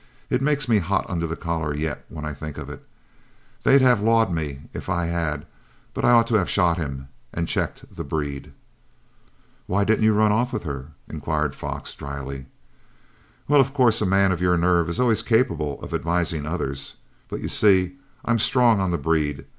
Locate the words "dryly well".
11.93-13.61